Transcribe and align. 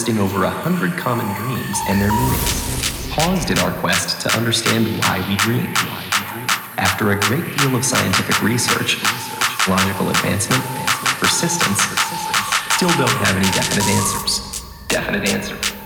Listing 0.00 0.18
over 0.18 0.44
a 0.44 0.50
hundred 0.50 0.92
common 0.96 1.26
dreams 1.34 1.76
and 1.86 2.00
their 2.00 2.10
meanings. 2.10 3.10
Paused 3.10 3.50
in 3.50 3.58
our 3.58 3.70
quest 3.80 4.18
to 4.22 4.34
understand 4.34 4.86
why 5.00 5.18
we 5.28 5.36
dream. 5.36 5.66
After 6.78 7.10
a 7.12 7.20
great 7.20 7.44
deal 7.58 7.76
of 7.76 7.84
scientific 7.84 8.42
research, 8.42 8.96
logical 9.68 10.08
advancement, 10.08 10.64
persistence, 11.20 11.82
still 12.76 12.88
don't 12.96 13.10
have 13.10 13.36
any 13.36 13.50
definite 13.50 13.84
answers. 13.88 14.64
Definite 14.88 15.28
answer. 15.28 15.79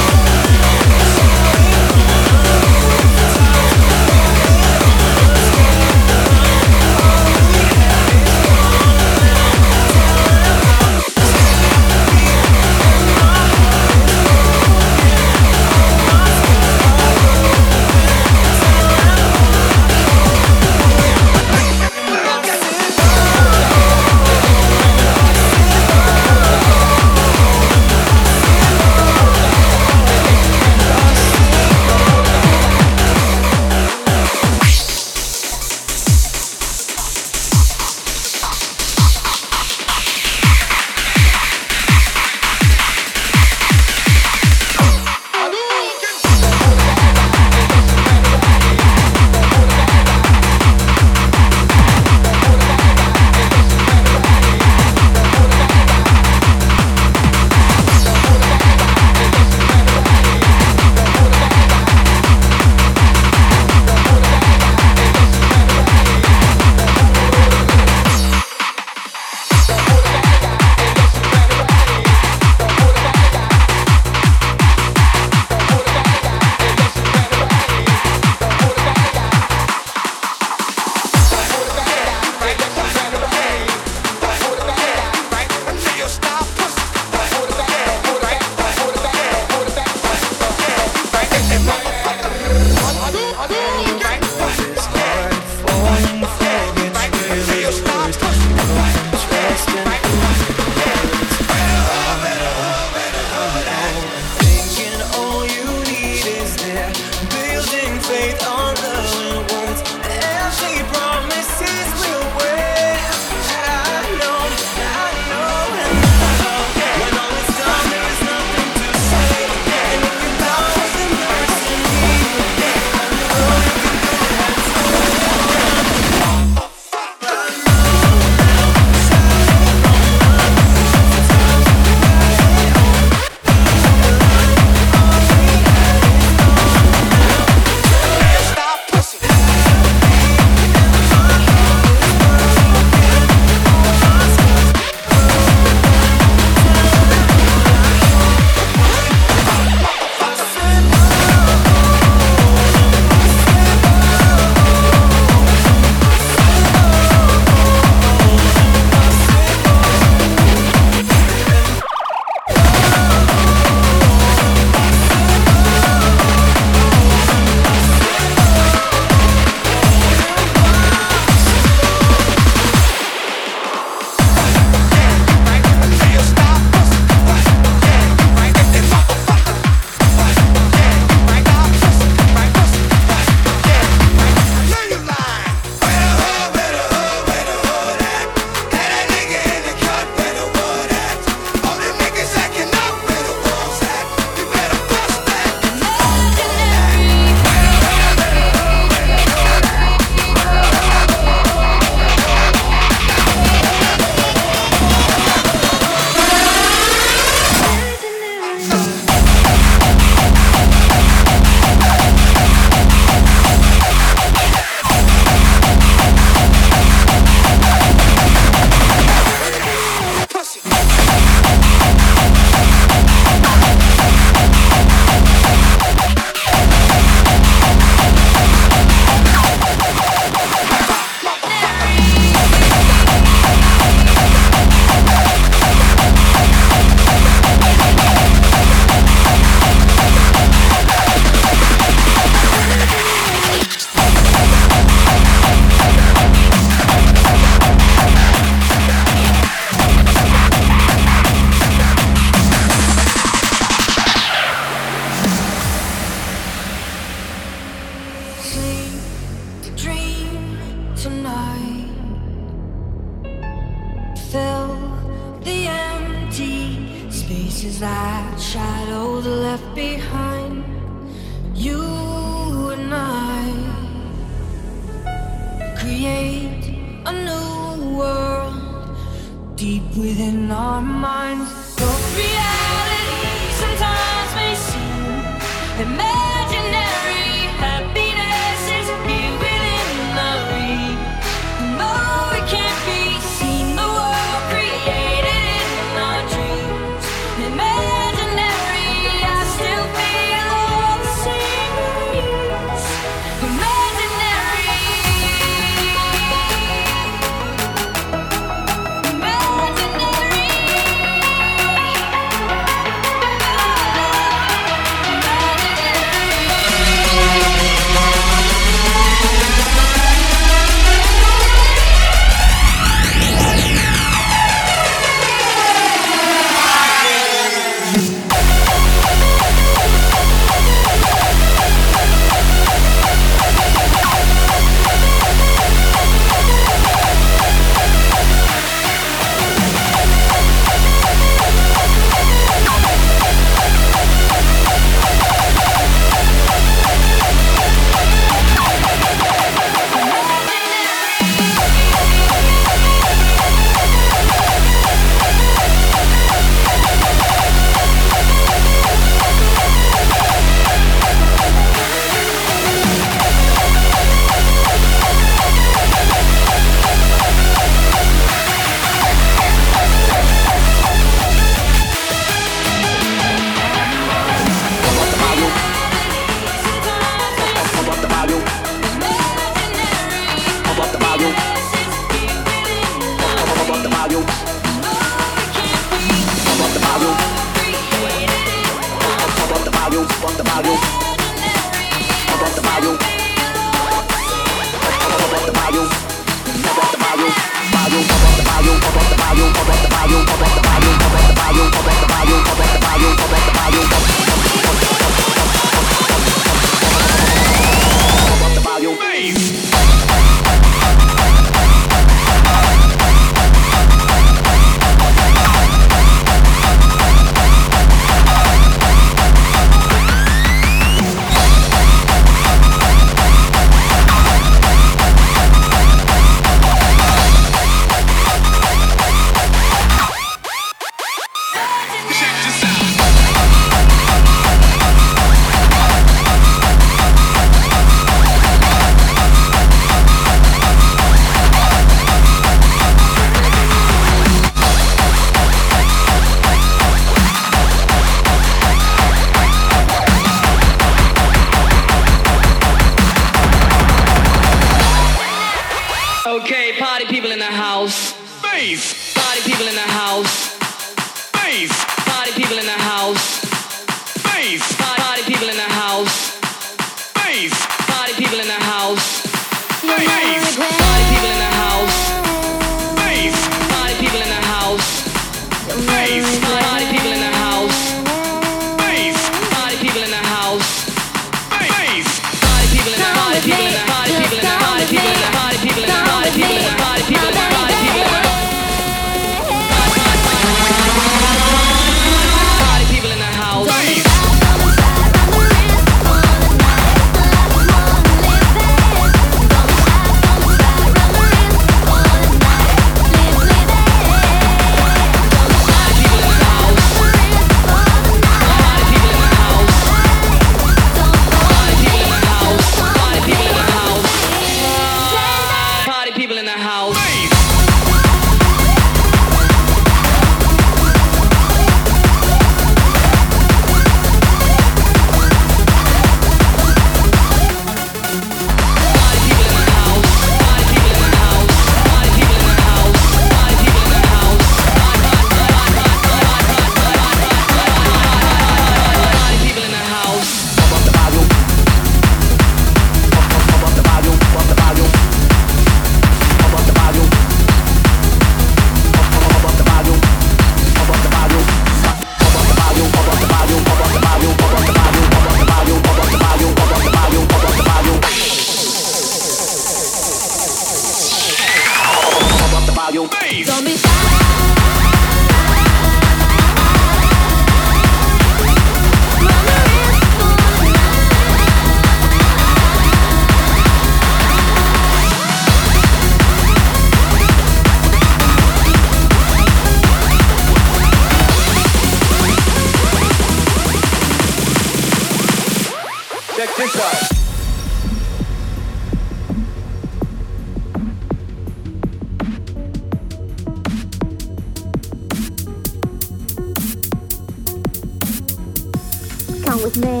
With 599.62 599.76
me, 599.76 600.00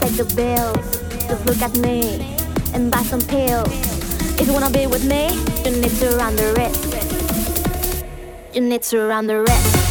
take 0.00 0.16
the 0.16 0.24
bills, 0.34 0.96
just 1.28 1.44
look 1.44 1.60
at 1.60 1.76
me 1.76 2.38
and 2.72 2.90
buy 2.90 3.02
some 3.02 3.20
pills. 3.20 3.68
If 4.40 4.46
you 4.46 4.54
wanna 4.54 4.70
be 4.70 4.86
with 4.86 5.04
me, 5.04 5.28
you 5.62 5.76
need 5.78 5.90
to 6.00 6.16
run 6.16 6.36
the 6.36 6.54
risk. 6.56 6.80
You 8.54 8.62
need 8.62 8.82
to 8.84 9.06
run 9.08 9.26
the 9.26 9.42
risk. 9.42 9.81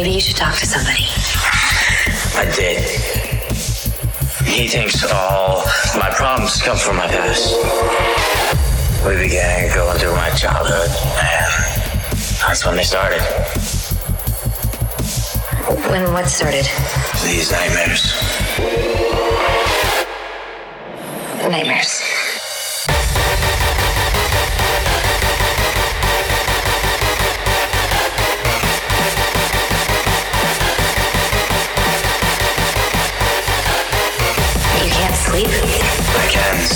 Maybe 0.00 0.14
you 0.14 0.20
should 0.20 0.36
talk 0.36 0.56
to 0.56 0.66
somebody. 0.66 1.04
I 2.40 2.50
did. 2.56 2.80
He 4.46 4.66
thinks 4.66 5.04
all 5.12 5.62
my 5.94 6.08
problems 6.14 6.62
come 6.62 6.78
from 6.78 6.96
my 6.96 7.06
past. 7.06 7.52
We 9.04 9.16
began 9.16 9.74
going 9.74 9.98
through 9.98 10.16
my 10.16 10.30
childhood, 10.30 10.88
and 11.20 11.52
that's 12.40 12.64
when 12.64 12.76
they 12.76 12.82
started. 12.82 13.20
When 15.90 16.10
what 16.14 16.28
started? 16.28 16.64
These 17.22 17.52
nightmares. 17.52 18.02
Nightmares. 21.42 22.09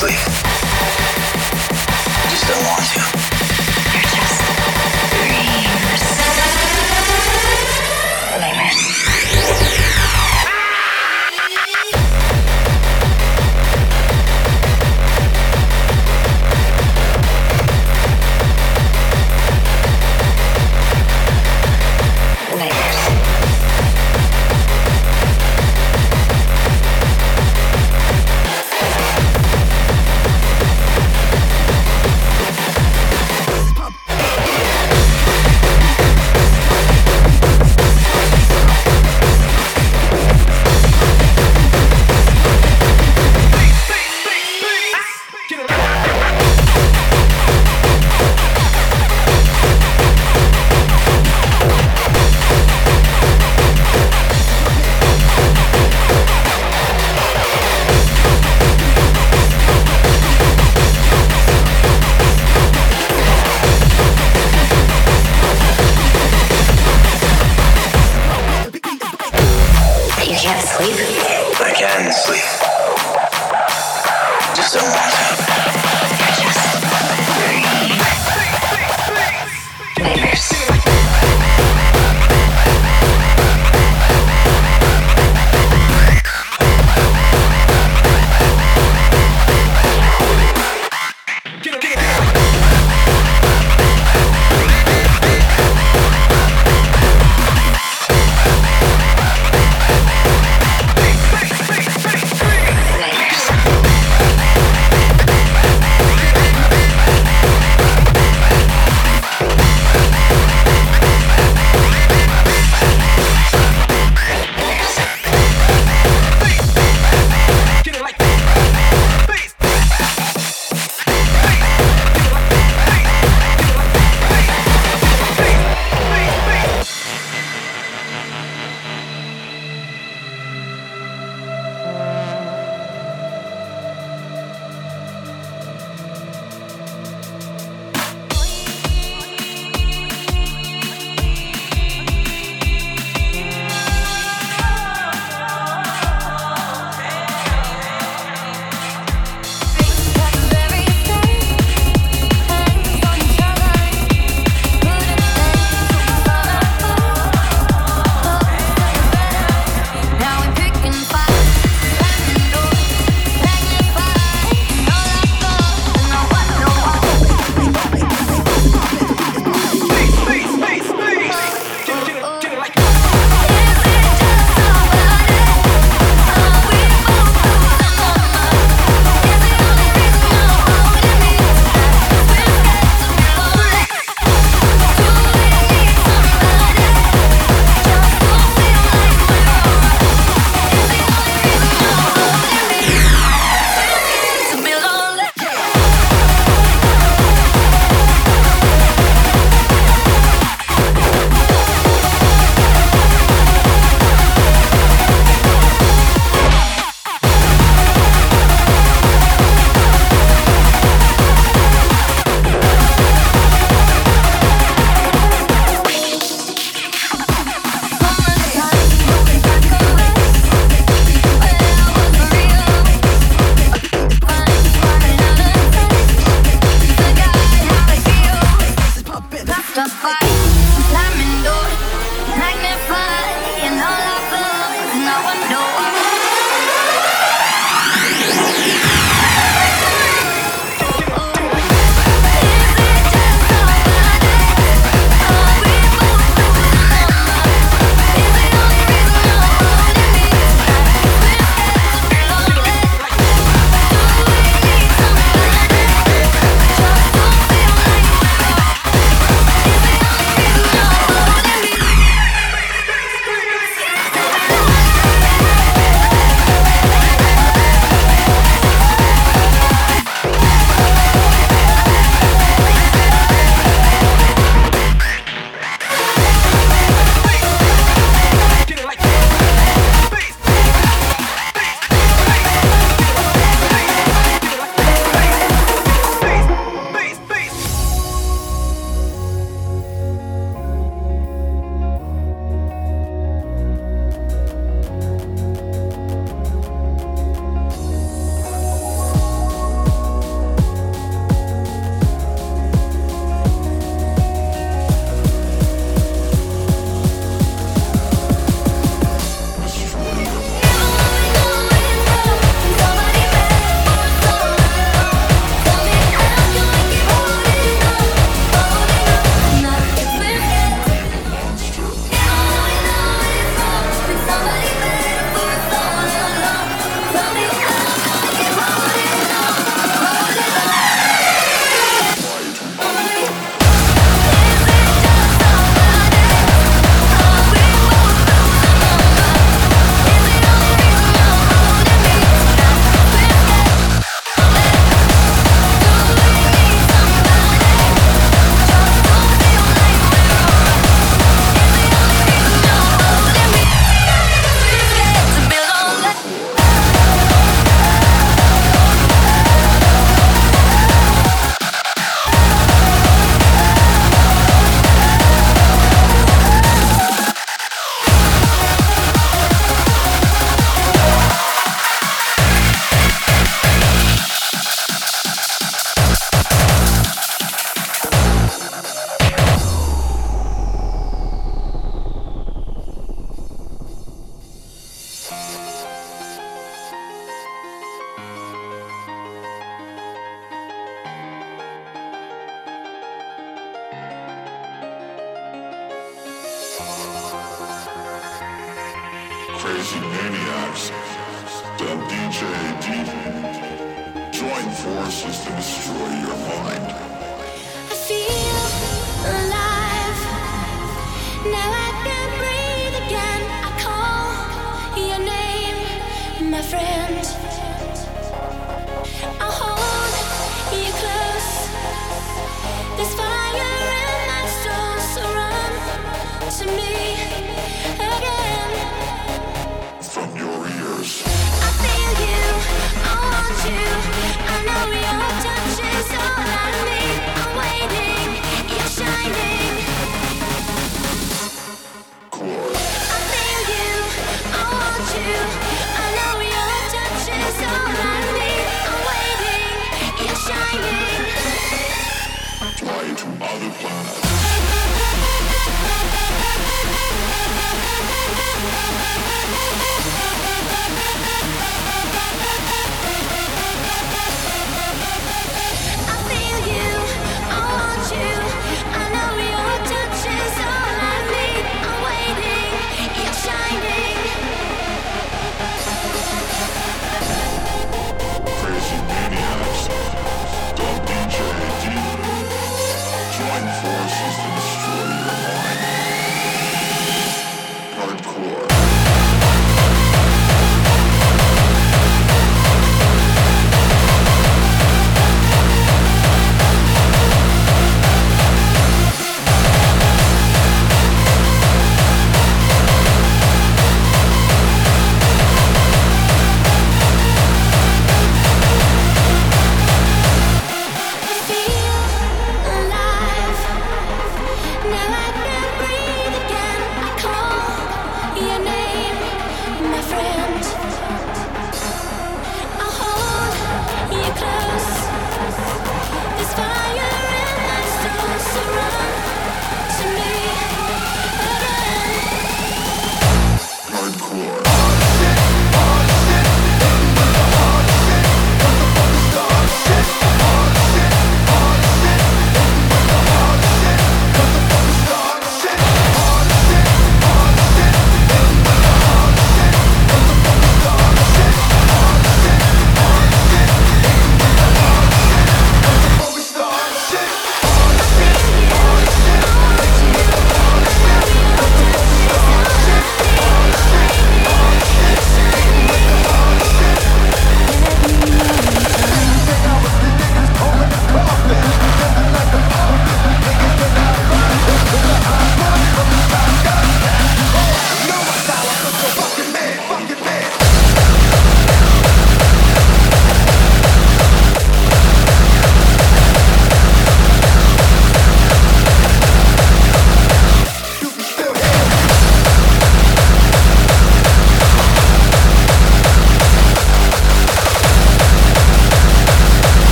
Can 0.00 0.49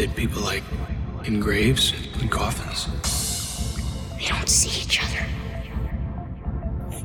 in 0.00 1.40
graves 1.40 1.92
and 2.20 2.30
coffins. 2.30 2.86
They 4.16 4.26
don't 4.26 4.48
see 4.48 4.80
each 4.80 5.02
other. 5.02 5.26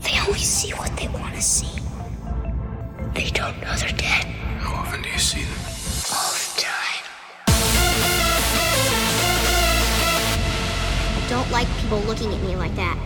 They 0.01 0.19
only 0.27 0.39
see 0.39 0.71
what 0.73 0.95
they 0.95 1.07
want 1.07 1.33
to 1.33 1.41
see. 1.41 1.81
They 3.15 3.31
don't 3.31 3.59
know 3.61 3.75
they're 3.77 3.89
dead. 3.97 4.25
How 4.59 4.75
often 4.75 5.01
do 5.01 5.09
you 5.09 5.17
see 5.17 5.41
them? 5.41 5.57
All 6.13 6.33
the 6.33 6.61
time. 6.61 7.03
I 11.17 11.25
don't 11.29 11.49
like 11.51 11.67
people 11.79 11.99
looking 12.01 12.31
at 12.31 12.41
me 12.43 12.55
like 12.55 12.75
that. 12.75 12.97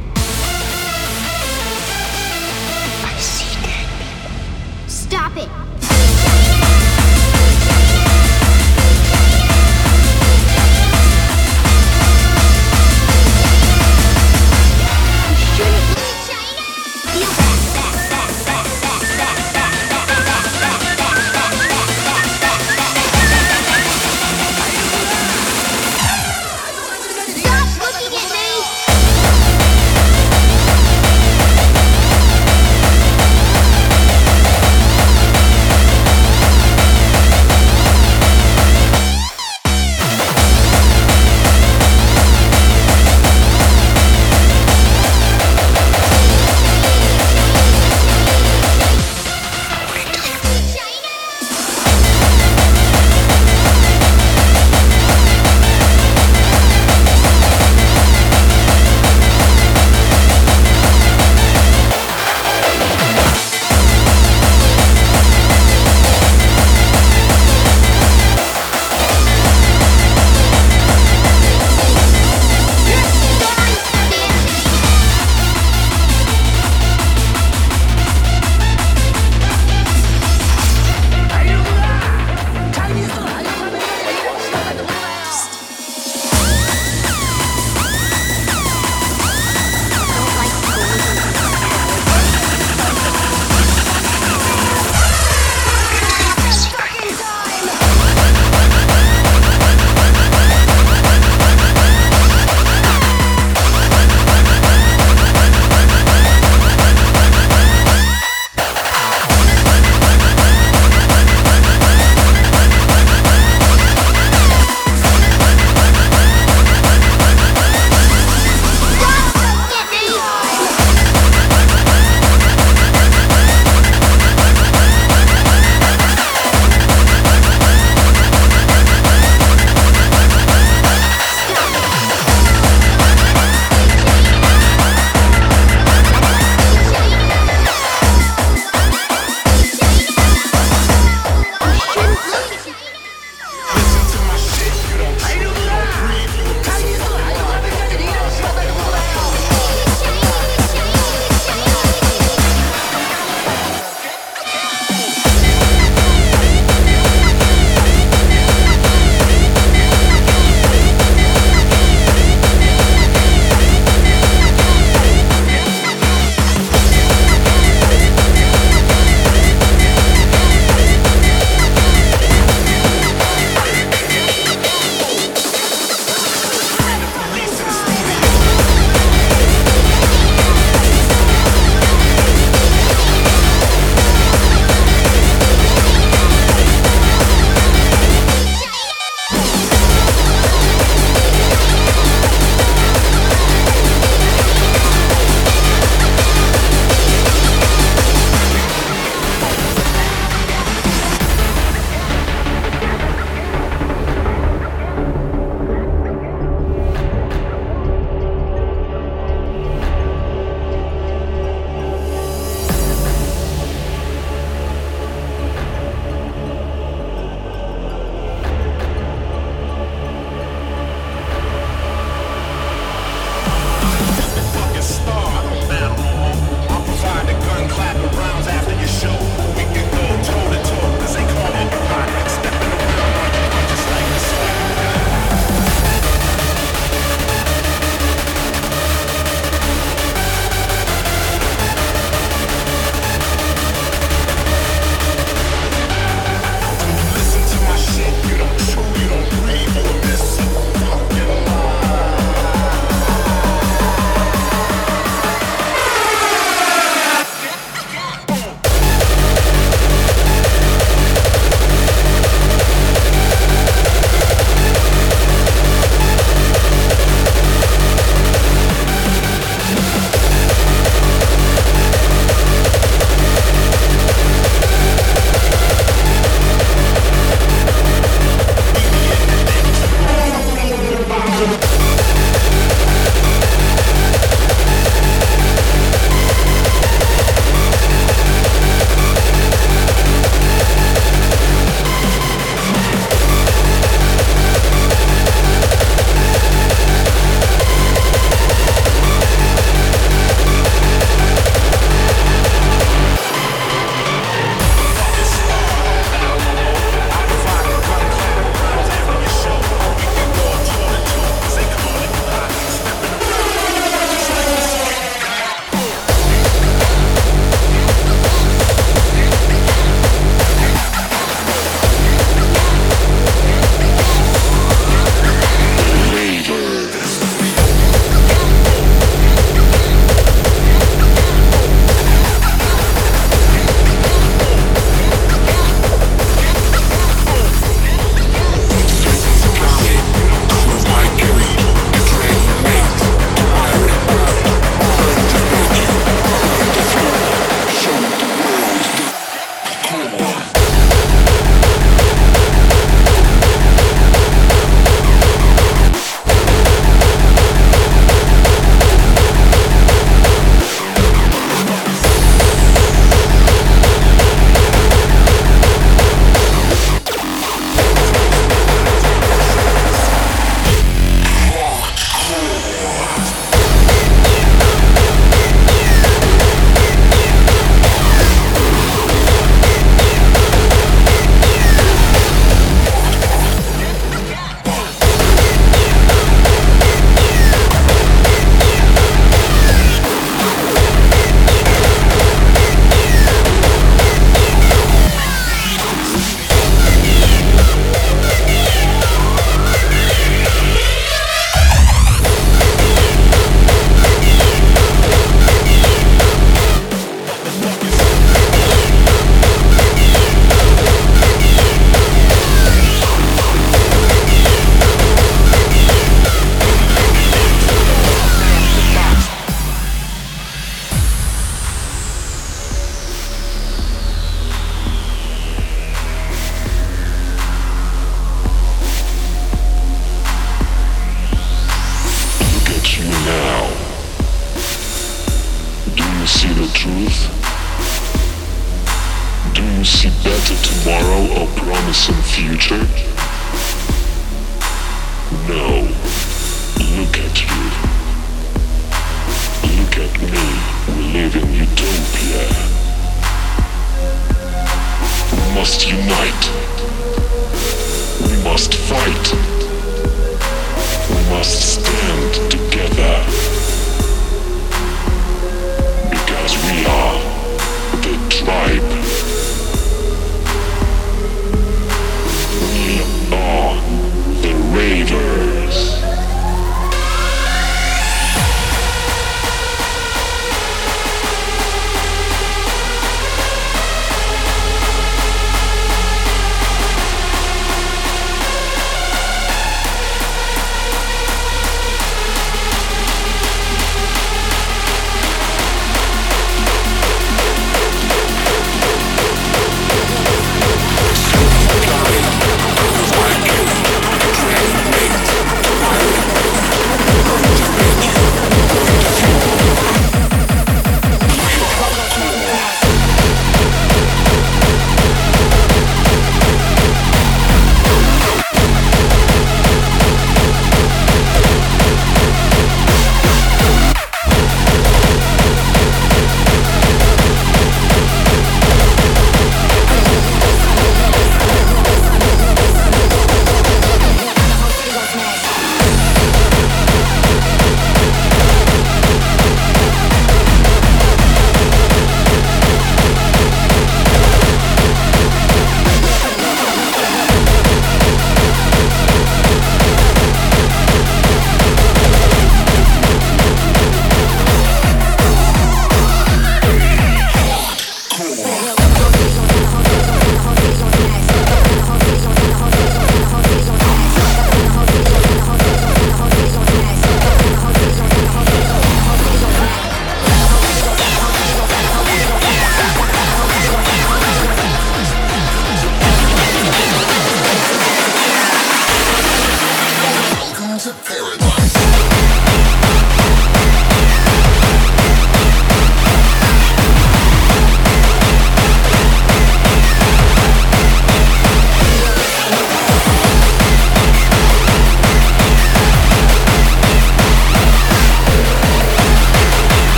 I 3.05 3.19
see 3.19 3.55
dead 3.65 3.87
people. 4.01 4.89
Stop 4.89 5.37
it! 5.37 5.66